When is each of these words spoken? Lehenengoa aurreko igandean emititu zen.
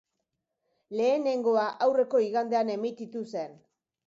Lehenengoa 0.99 1.67
aurreko 1.89 2.23
igandean 2.29 2.73
emititu 2.79 3.23
zen. 3.29 3.55